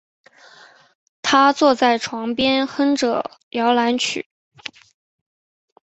[1.21, 4.25] 她坐在床边哼着摇篮曲